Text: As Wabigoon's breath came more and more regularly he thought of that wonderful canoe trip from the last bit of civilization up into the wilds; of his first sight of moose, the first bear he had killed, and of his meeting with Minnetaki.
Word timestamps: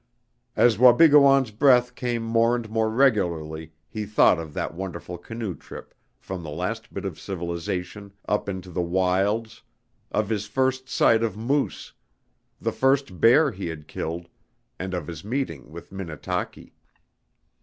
As 0.55 0.79
Wabigoon's 0.79 1.51
breath 1.51 1.93
came 1.93 2.23
more 2.23 2.55
and 2.55 2.67
more 2.71 2.89
regularly 2.89 3.71
he 3.87 4.03
thought 4.07 4.39
of 4.39 4.51
that 4.55 4.73
wonderful 4.73 5.15
canoe 5.19 5.53
trip 5.53 5.93
from 6.19 6.41
the 6.41 6.49
last 6.49 6.91
bit 6.91 7.05
of 7.05 7.19
civilization 7.19 8.11
up 8.27 8.49
into 8.49 8.71
the 8.71 8.81
wilds; 8.81 9.61
of 10.11 10.27
his 10.29 10.47
first 10.47 10.89
sight 10.89 11.21
of 11.21 11.37
moose, 11.37 11.93
the 12.59 12.71
first 12.71 13.19
bear 13.21 13.51
he 13.51 13.67
had 13.67 13.87
killed, 13.87 14.27
and 14.79 14.95
of 14.95 15.05
his 15.05 15.23
meeting 15.23 15.71
with 15.71 15.91
Minnetaki. 15.91 16.73